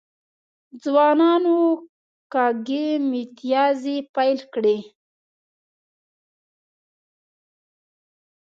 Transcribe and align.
ځوانانو 0.83 1.59
کږې 2.33 2.87
میتیازې 3.11 3.97
پیل 4.15 4.39
کړي. 4.53 4.77